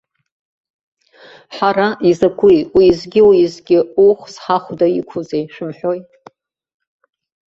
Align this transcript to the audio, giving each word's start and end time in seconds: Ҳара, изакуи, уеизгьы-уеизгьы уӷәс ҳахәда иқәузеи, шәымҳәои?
Ҳара, 1.55 1.87
изакуи, 2.09 2.57
уеизгьы-уеизгьы 2.75 3.79
уӷәс 4.05 4.35
ҳахәда 4.43 4.87
иқәузеи, 4.99 5.43
шәымҳәои? 5.53 5.99